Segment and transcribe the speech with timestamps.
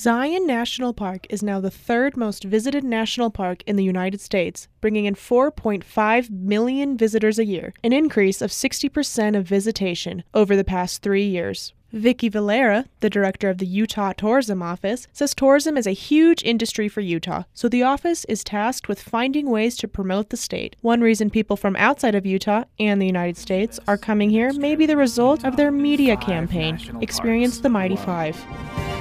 [0.00, 4.66] Zion National Park is now the third most visited national park in the United States,
[4.80, 10.64] bringing in 4.5 million visitors a year, an increase of 60% of visitation over the
[10.64, 11.74] past three years.
[11.92, 16.88] Vicki Varela, the director of the Utah Tourism Office, says tourism is a huge industry
[16.88, 20.76] for Utah, so the office is tasked with finding ways to promote the state.
[20.80, 24.76] One reason people from outside of Utah and the United States are coming here may
[24.76, 28.42] be the result of their media campaign, Experience the Mighty Five.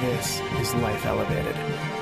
[0.00, 1.56] This is Life Elevated,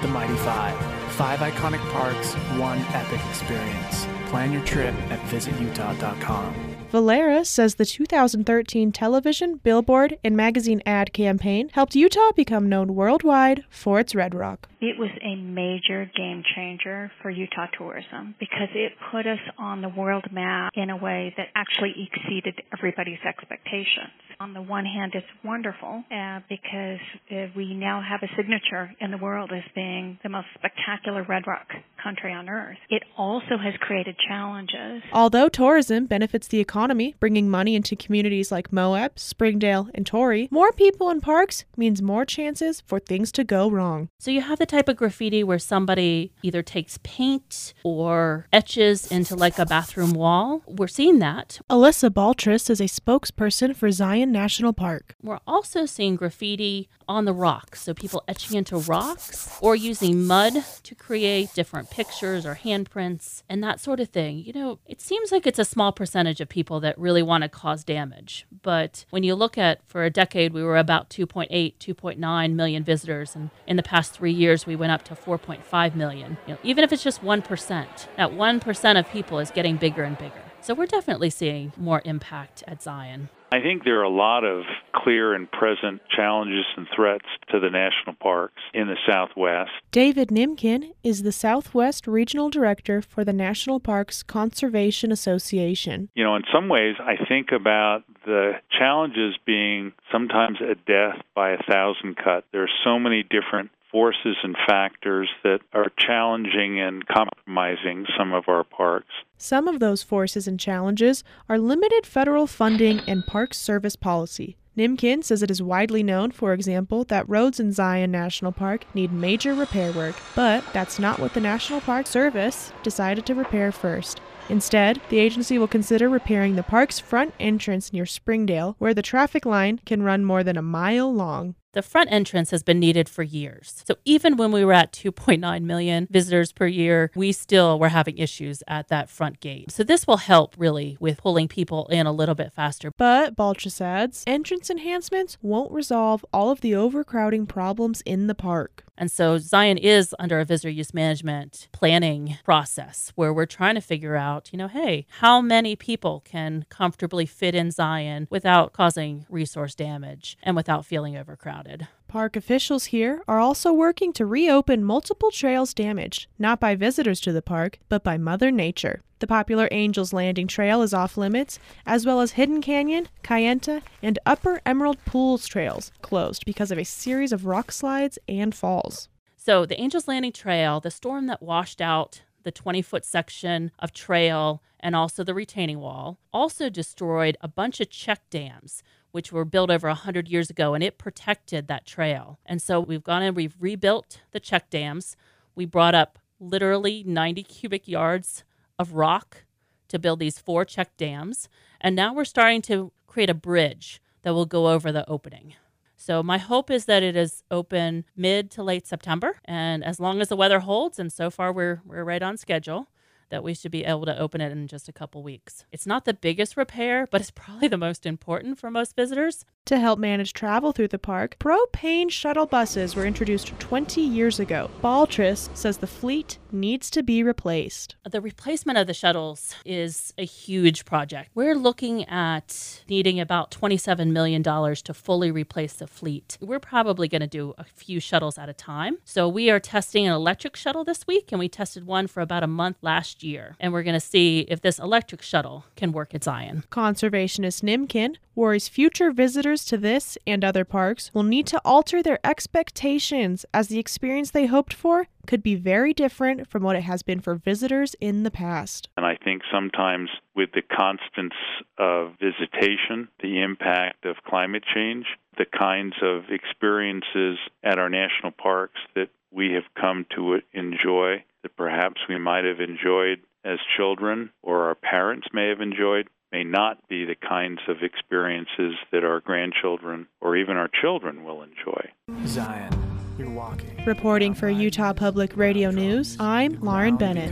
[0.00, 0.78] the Mighty Five.
[1.14, 4.06] Five iconic parks, one epic experience.
[4.26, 6.69] Plan your trip at visitutah.com.
[6.90, 13.62] Varela says the 2013 television, billboard, and magazine ad campaign helped Utah become known worldwide
[13.70, 14.68] for its Red Rock.
[14.80, 19.88] It was a major game changer for Utah tourism because it put us on the
[19.88, 24.10] world map in a way that actually exceeded everybody's expectations.
[24.40, 26.98] On the one hand, it's wonderful uh, because
[27.30, 31.46] uh, we now have a signature in the world as being the most spectacular Red
[31.46, 31.68] Rock
[32.02, 32.78] country on earth.
[32.88, 35.02] It also has created challenges.
[35.12, 36.79] Although tourism benefits the economy,
[37.20, 42.24] bringing money into communities like Moab, Springdale, and Torrey, more people in parks means more
[42.24, 44.08] chances for things to go wrong.
[44.18, 49.36] So you have the type of graffiti where somebody either takes paint or etches into
[49.36, 50.62] like a bathroom wall.
[50.66, 51.60] We're seeing that.
[51.68, 55.16] Alyssa Baltrus is a spokesperson for Zion National Park.
[55.22, 57.82] We're also seeing graffiti on the rocks.
[57.82, 63.62] So people etching into rocks or using mud to create different pictures or handprints and
[63.64, 64.38] that sort of thing.
[64.38, 67.48] You know, it seems like it's a small percentage of people that really want to
[67.48, 68.46] cause damage.
[68.62, 73.34] But when you look at for a decade, we were about 2.8, 2.9 million visitors.
[73.34, 76.38] And in the past three years, we went up to 4.5 million.
[76.46, 80.16] You know, even if it's just 1%, that 1% of people is getting bigger and
[80.16, 80.42] bigger.
[80.60, 83.30] So we're definitely seeing more impact at Zion.
[83.52, 84.62] I think there are a lot of
[84.94, 89.72] clear and present challenges and threats to the national parks in the Southwest.
[89.90, 96.10] David Nimkin is the Southwest Regional Director for the National Parks Conservation Association.
[96.14, 101.50] You know, in some ways, I think about the challenges being sometimes a death by
[101.50, 102.46] a thousand cuts.
[102.52, 108.44] There are so many different forces and factors that are challenging and compromising some of
[108.48, 109.10] our parks.
[109.36, 114.56] Some of those forces and challenges are limited federal funding and Park Service policy.
[114.76, 119.12] Nimkin says it is widely known, for example, that roads in Zion National Park need
[119.12, 124.20] major repair work, but that's not what the National Park Service decided to repair first.
[124.48, 129.44] Instead, the agency will consider repairing the park's front entrance near Springdale, where the traffic
[129.44, 131.54] line can run more than a mile long.
[131.72, 133.84] The front entrance has been needed for years.
[133.86, 138.18] So even when we were at 2.9 million visitors per year, we still were having
[138.18, 139.70] issues at that front gate.
[139.70, 142.90] So this will help really with pulling people in a little bit faster.
[142.96, 148.82] But, Baltrus adds, entrance enhancements won't resolve all of the overcrowding problems in the park.
[148.98, 153.80] And so Zion is under a visitor use management planning process where we're trying to
[153.80, 159.24] figure out, you know, hey, how many people can comfortably fit in Zion without causing
[159.30, 161.59] resource damage and without feeling overcrowded?
[162.08, 167.32] Park officials here are also working to reopen multiple trails damaged, not by visitors to
[167.32, 169.00] the park, but by Mother Nature.
[169.20, 174.18] The popular Angels Landing Trail is off limits, as well as Hidden Canyon, Kayenta, and
[174.24, 179.08] Upper Emerald Pools trails closed because of a series of rock slides and falls.
[179.36, 183.92] So, the Angels Landing Trail, the storm that washed out the 20 foot section of
[183.92, 188.82] trail and also the retaining wall, also destroyed a bunch of check dams,
[189.12, 192.38] which were built over 100 years ago, and it protected that trail.
[192.46, 195.16] And so we've gone and we've rebuilt the check dams.
[195.54, 198.44] We brought up literally 90 cubic yards
[198.78, 199.44] of rock
[199.88, 201.48] to build these four check dams.
[201.80, 205.54] And now we're starting to create a bridge that will go over the opening.
[205.96, 209.36] So my hope is that it is open mid to late September.
[209.44, 212.88] And as long as the weather holds, and so far we're, we're right on schedule,
[213.30, 215.64] that we should be able to open it in just a couple weeks.
[215.72, 219.44] It's not the biggest repair, but it's probably the most important for most visitors.
[219.66, 224.70] To help manage travel through the park, propane shuttle buses were introduced 20 years ago.
[224.82, 227.94] Baltrus says the fleet needs to be replaced.
[228.10, 231.30] The replacement of the shuttles is a huge project.
[231.34, 236.36] We're looking at needing about $27 million to fully replace the fleet.
[236.40, 238.98] We're probably going to do a few shuttles at a time.
[239.04, 242.42] So we are testing an electric shuttle this week, and we tested one for about
[242.42, 243.56] a month last year.
[243.60, 246.64] And we're going to see if this electric shuttle can work at Zion.
[246.70, 252.18] Conservationist Nimkin worries future visitors to this and other parks will need to alter their
[252.24, 257.04] expectations as the experience they hoped for could be very different from what it has
[257.04, 258.88] been for visitors in the past.
[258.96, 261.36] And I think sometimes with the constants
[261.78, 265.06] of visitation, the impact of climate change,
[265.38, 271.56] the kinds of experiences at our national parks that we have come to enjoy that
[271.56, 276.88] perhaps we might have enjoyed as children or our parents may have enjoyed may not
[276.88, 281.88] be the kinds of experiences that our grandchildren or even our children will enjoy.
[282.26, 282.89] Zion,
[283.20, 283.84] you're walking.
[283.86, 287.30] Reporting for Utah Public Radio News, I'm Lauren Bennett.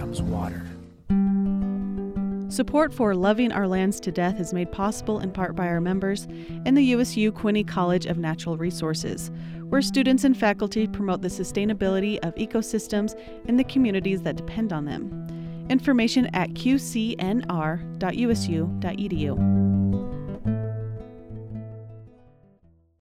[2.53, 6.27] Support for Loving Our Lands to Death is made possible in part by our members
[6.65, 9.31] and the USU Quinney College of Natural Resources,
[9.65, 14.87] where students and faculty promote the sustainability of ecosystems and the communities that depend on
[14.87, 15.67] them.
[15.69, 17.39] Information at qcnr.usu.edu.